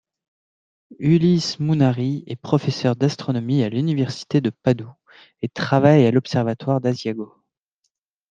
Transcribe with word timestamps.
Ulisse 0.97 1.59
Munari 1.59 2.23
est 2.25 2.35
professeur 2.35 2.95
d'astronomie 2.95 3.61
à 3.61 3.69
l'université 3.69 4.41
de 4.41 4.49
Padoue 4.49 4.89
et 5.43 5.47
travaille 5.47 6.07
à 6.07 6.11
l'observatoire 6.11 6.81
d'Asiago. 6.81 7.31